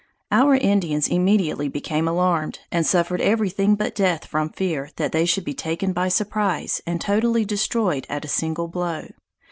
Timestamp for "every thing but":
3.21-3.93